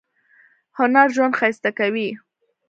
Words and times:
هنر 0.77 1.07
ژوند 1.15 1.37
ښایسته 1.39 1.69
کوي 1.79 2.09